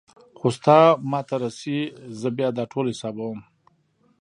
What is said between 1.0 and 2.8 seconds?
ما ته رسي زه بيا دا